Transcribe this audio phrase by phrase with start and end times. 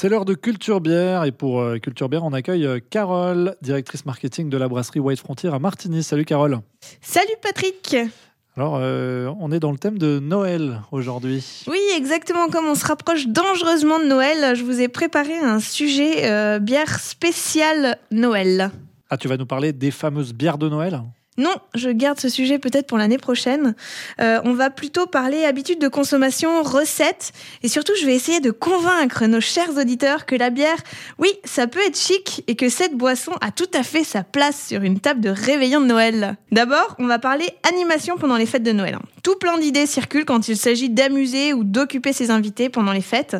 [0.00, 4.06] C'est l'heure de Culture Bière et pour euh, Culture Bière, on accueille euh, Carole, directrice
[4.06, 6.02] marketing de la brasserie White Frontier à Martigny.
[6.02, 6.60] Salut Carole.
[7.02, 7.94] Salut Patrick.
[8.56, 11.44] Alors, euh, on est dans le thème de Noël aujourd'hui.
[11.66, 12.48] Oui, exactement.
[12.48, 17.98] Comme on se rapproche dangereusement de Noël, je vous ai préparé un sujet bière spéciale
[18.10, 18.70] Noël.
[19.10, 21.02] Ah, tu vas nous parler des fameuses bières de Noël
[21.38, 23.74] non, je garde ce sujet peut-être pour l'année prochaine.
[24.20, 28.50] Euh, on va plutôt parler habitudes de consommation, recettes, et surtout je vais essayer de
[28.50, 30.76] convaincre nos chers auditeurs que la bière,
[31.18, 34.66] oui, ça peut être chic et que cette boisson a tout à fait sa place
[34.68, 36.36] sur une table de réveillon de Noël.
[36.50, 38.98] D'abord, on va parler animation pendant les fêtes de Noël.
[39.22, 43.36] Tout plein d'idées circulent quand il s'agit d'amuser ou d'occuper ses invités pendant les fêtes.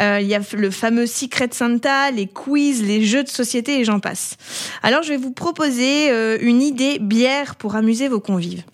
[0.00, 3.84] Euh, il y a le fameux Secret Santa, les quiz, les jeux de société et
[3.84, 4.36] j'en passe.
[4.82, 8.64] Alors je vais vous proposer euh, une idée bière pour amuser vos convives.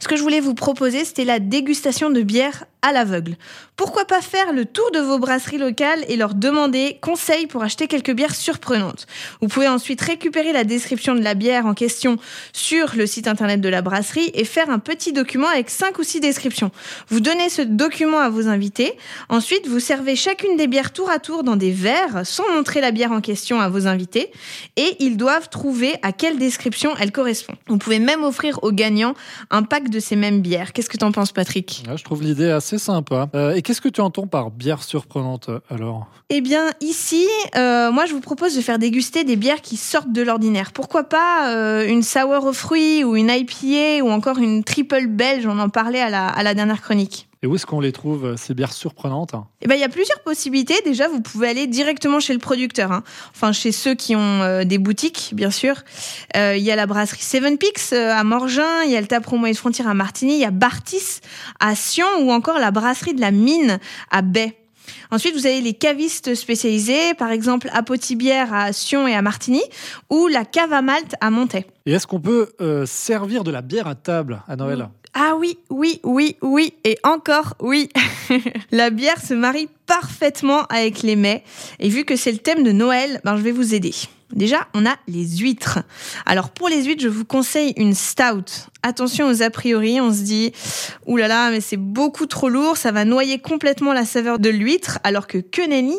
[0.00, 3.36] Ce que je voulais vous proposer, c'était la dégustation de bière à l'aveugle.
[3.76, 7.88] Pourquoi pas faire le tour de vos brasseries locales et leur demander conseils pour acheter
[7.88, 9.06] quelques bières surprenantes.
[9.40, 12.18] Vous pouvez ensuite récupérer la description de la bière en question
[12.52, 16.02] sur le site internet de la brasserie et faire un petit document avec 5 ou
[16.04, 16.70] 6 descriptions.
[17.08, 18.92] Vous donnez ce document à vos invités.
[19.30, 22.90] Ensuite, vous servez chacune des bières tour à tour dans des verres sans montrer la
[22.90, 24.30] bière en question à vos invités
[24.76, 27.54] et ils doivent trouver à quelle description elle correspond.
[27.66, 29.14] Vous pouvez même offrir aux gagnants
[29.54, 30.72] un pack de ces mêmes bières.
[30.72, 31.84] Qu'est-ce que tu en penses, Patrick?
[31.94, 33.28] Je trouve l'idée assez sympa.
[33.34, 36.08] Euh, et qu'est-ce que tu entends par bière surprenante alors?
[36.28, 40.12] Eh bien, ici, euh, moi, je vous propose de faire déguster des bières qui sortent
[40.12, 40.72] de l'ordinaire.
[40.72, 45.46] Pourquoi pas euh, une sour aux fruits ou une IPA ou encore une triple belge?
[45.46, 47.28] On en parlait à la, à la dernière chronique.
[47.44, 49.90] Et où est-ce qu'on les trouve, euh, ces bières surprenantes Eh ben, il y a
[49.90, 50.76] plusieurs possibilités.
[50.86, 52.90] Déjà, vous pouvez aller directement chez le producteur.
[52.90, 53.04] Hein.
[53.34, 55.74] Enfin, chez ceux qui ont euh, des boutiques, bien sûr.
[56.38, 59.44] Euh, il y a la brasserie Seven Peaks à Morgin, il y a le Tapromo
[59.44, 61.20] et Frontière à Martigny, il y a Bartis
[61.60, 63.78] à Sion ou encore la brasserie de la Mine
[64.10, 64.56] à Bay.
[65.10, 69.62] Ensuite, vous avez les cavistes spécialisés, par exemple Apotibière à Sion et à Martigny,
[70.10, 71.66] ou la cave à Malte à Montaix.
[71.86, 72.50] Et est-ce qu'on peut
[72.86, 74.88] servir de la bière à table à Noël?
[75.16, 77.88] Ah oui, oui, oui, oui, et encore oui.
[78.72, 81.44] la bière se marie parfaitement avec les mets.
[81.78, 83.92] Et vu que c'est le thème de Noël, ben, je vais vous aider.
[84.34, 85.78] Déjà, on a les huîtres.
[86.26, 88.68] Alors pour les huîtres, je vous conseille une stout.
[88.82, 90.52] Attention aux a priori, on se dit
[91.06, 94.50] ouh là là, mais c'est beaucoup trop lourd, ça va noyer complètement la saveur de
[94.50, 95.96] l'huître, alors que que nenni,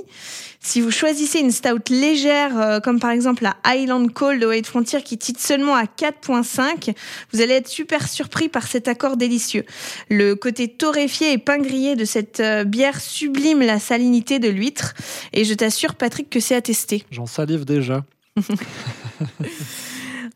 [0.65, 4.65] si vous choisissez une stout légère, euh, comme par exemple la Highland Cold de White
[4.65, 6.93] Frontier qui titre seulement à 4.5,
[7.31, 9.63] vous allez être super surpris par cet accord délicieux.
[10.09, 14.95] Le côté torréfié et pain grillé de cette euh, bière sublime la salinité de l'huître.
[15.33, 17.03] Et je t'assure, Patrick, que c'est à tester.
[17.11, 18.03] J'en salive déjà.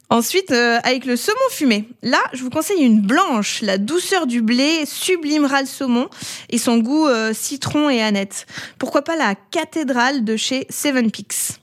[0.10, 1.88] Ensuite, euh, avec le saumon fumé.
[2.02, 3.62] Là, je vous conseille une blanche.
[3.62, 6.10] La douceur du blé sublimera le saumon
[6.50, 8.48] et son goût euh, citron et aneth.
[8.80, 11.59] Pourquoi pas la cathédrale de chez Seven Peaks.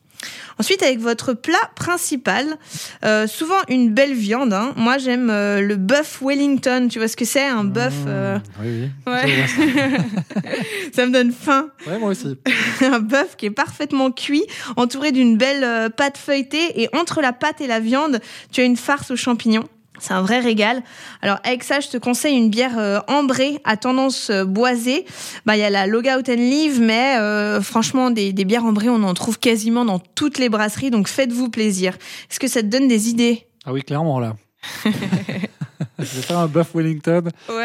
[0.59, 2.57] Ensuite, avec votre plat principal,
[3.05, 4.53] euh, souvent une belle viande.
[4.53, 4.73] Hein.
[4.77, 6.89] Moi, j'aime euh, le bœuf Wellington.
[6.91, 9.13] Tu vois ce que c'est, un bœuf mmh, euh, Oui, oui.
[9.13, 9.47] Ouais.
[10.93, 11.69] ça me donne faim.
[11.87, 12.39] Ouais, moi aussi.
[12.81, 14.45] un bœuf qui est parfaitement cuit,
[14.77, 16.81] entouré d'une belle pâte feuilletée.
[16.81, 19.69] Et entre la pâte et la viande, tu as une farce aux champignons.
[19.99, 20.83] C'est un vrai régal.
[21.23, 25.07] Alors avec ça, je te conseille une bière euh, ambrée à tendance euh, boisée.
[25.47, 28.89] Bah il y a la Logout and Leave, mais euh, franchement des, des, bières ambrées,
[28.89, 31.95] on en trouve quasiment dans toutes les brasseries, donc faites-vous plaisir.
[32.31, 33.47] Est-ce que ça te donne des idées?
[33.65, 34.37] Ah oui, clairement là.
[35.99, 37.25] je vais faire un buff Wellington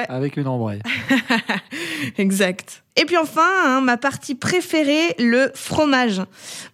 [0.10, 0.80] avec une ambrée.
[2.18, 2.84] exact.
[2.98, 6.22] Et puis enfin, hein, ma partie préférée, le fromage.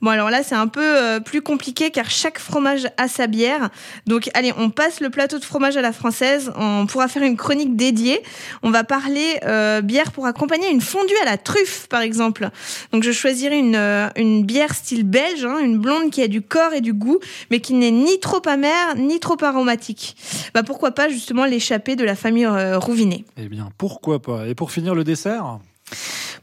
[0.02, 3.70] Bon alors là, c'est un peu euh, plus compliqué car chaque fromage a sa bière.
[4.08, 6.52] Donc allez, on passe le plateau de fromage à la française.
[6.56, 8.20] On pourra faire une chronique dédiée.
[8.64, 12.50] On va parler euh, bière pour accompagner une fondue à la truffe, par exemple.
[12.92, 16.42] Donc je choisirai une, euh, une bière style belge, hein, une blonde qui a du
[16.42, 17.20] corps et du goût,
[17.52, 20.18] mais qui n'est ni trop amère ni trop aromatique.
[20.56, 23.26] Bah pourquoi pas justement l'échapper de la famille Rouvinet.
[23.38, 24.48] Eh bien, pourquoi pas?
[24.48, 25.60] Et pour finir le dessert?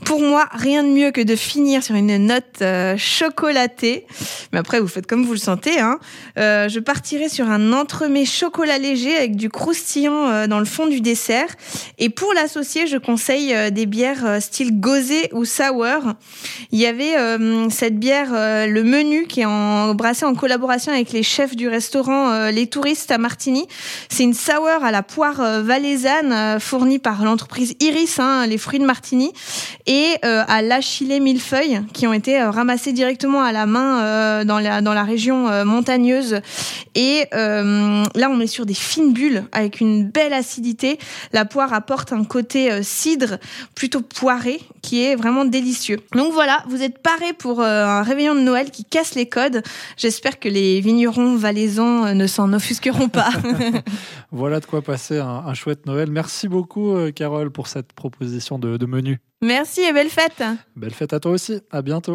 [0.05, 4.07] Pour moi, rien de mieux que de finir sur une note euh, chocolatée.
[4.53, 5.79] Mais après, vous faites comme vous le sentez.
[5.79, 5.99] Hein.
[6.39, 10.87] Euh, je partirai sur un entremets chocolat léger avec du croustillant euh, dans le fond
[10.87, 11.49] du dessert.
[11.99, 16.15] Et pour l'associer, je conseille des bières style gosé ou sour.
[16.73, 17.15] Il y avait
[17.71, 22.49] cette bière, le menu, qui est en, brassé en collaboration avec les chefs du restaurant
[22.51, 23.67] Les Touristes à Martigny.
[24.09, 28.87] C'est une sour à la poire valaisanne fournie par l'entreprise Iris, hein, les fruits de
[28.87, 29.33] Martigny.
[29.87, 34.95] Et à l'achillée millefeuille qui ont été ramassés directement à la main dans, la, dans
[34.95, 36.41] la région montagneuse.
[36.95, 40.99] Et là, on est sur des fines bulles avec une belle acidité.
[41.33, 43.39] La poire apporte un côté cidre
[43.75, 46.01] plutôt poiré qui est vraiment délicieux.
[46.13, 49.63] Donc voilà, vous êtes parés pour un réveillon de Noël qui casse les codes.
[49.97, 53.31] J'espère que les vignerons valaisans ne s'en offusqueront pas.
[54.33, 56.11] voilà de quoi passer un, chouette Noël.
[56.11, 59.21] Merci beaucoup, euh, Carole, pour cette proposition de, de menu.
[59.45, 60.43] Merci et belle fête.
[60.75, 61.61] Belle fête à toi aussi.
[61.71, 62.13] À bientôt.